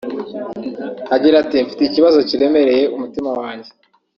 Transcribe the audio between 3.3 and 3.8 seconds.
wanjye